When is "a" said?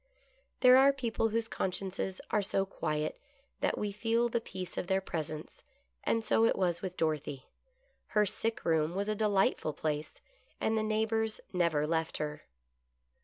9.09-9.13